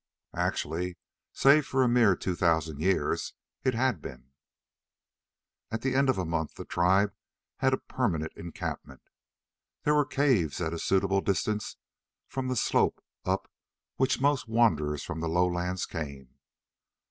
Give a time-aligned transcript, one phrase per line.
[0.35, 0.97] Actually,
[1.31, 4.31] save for a mere two thousand years, it had been.
[5.69, 7.13] At the end of a month the tribe
[7.57, 9.03] had a permanent encampment.
[9.83, 11.77] There were caves at a suitable distance
[12.27, 13.47] from the slope up
[13.97, 16.29] which most wanderers from the lowlands came.